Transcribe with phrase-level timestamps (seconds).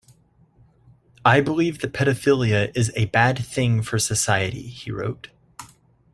[1.23, 5.27] "I believe that pedophilia is a bad thing for society," he wrote.